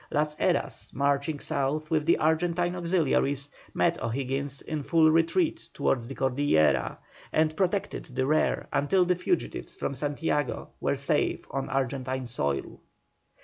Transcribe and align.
Las 0.09 0.35
Heras, 0.37 0.91
marching 0.95 1.39
south 1.39 1.91
with 1.91 2.07
the 2.07 2.17
Argentine 2.17 2.75
auxiliaries, 2.75 3.51
met 3.71 4.01
O'Higgins 4.01 4.63
in 4.63 4.81
full 4.81 5.11
retreat 5.11 5.69
towards 5.75 6.07
the 6.07 6.15
Cordillera, 6.15 6.97
and 7.31 7.55
protected 7.55 8.05
the 8.05 8.25
rear 8.25 8.67
until 8.73 9.05
the 9.05 9.15
fugitives 9.15 9.75
from 9.75 9.93
Santiago 9.93 10.69
were 10.79 10.95
safe 10.95 11.45
on 11.51 11.69
Argentine 11.69 12.25
soil. 12.25 12.79